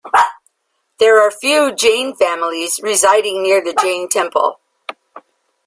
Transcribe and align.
There 0.97 1.21
are 1.21 1.29
few 1.29 1.75
Jain 1.75 2.15
families 2.15 2.79
residing 2.81 3.43
near 3.43 3.63
the 3.63 3.75
Jain 3.79 4.09
temple. 4.09 4.59